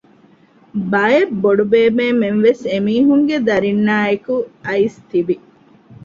ބައެއް 0.91 1.33
ބޮޑުބޭބެމެންވެސް 1.41 2.63
އެމީހުންގެ 2.71 3.37
ދަރިންނާއެކު 3.47 4.35
އައިސް 4.65 4.99
ތިވި 5.09 5.35